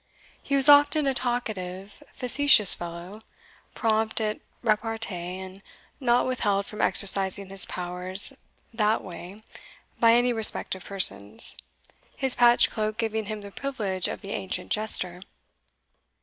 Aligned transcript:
He 0.41 0.55
was 0.55 0.67
often 0.67 1.05
a 1.05 1.13
talkative, 1.13 2.01
facetious 2.11 2.73
fellow, 2.73 3.19
prompt 3.75 4.19
at 4.19 4.39
repartee, 4.63 5.37
and 5.37 5.61
not 5.99 6.25
withheld 6.25 6.65
from 6.65 6.81
exercising 6.81 7.49
his 7.49 7.67
powers 7.67 8.33
that 8.73 9.03
way 9.03 9.43
by 9.99 10.13
any 10.15 10.33
respect 10.33 10.73
of 10.73 10.85
persons, 10.85 11.55
his 12.17 12.33
patched 12.33 12.71
cloak 12.71 12.97
giving 12.97 13.25
him 13.27 13.41
the 13.41 13.51
privilege 13.51 14.07
of 14.07 14.21
the 14.21 14.31
ancient 14.31 14.71
jester. 14.71 15.21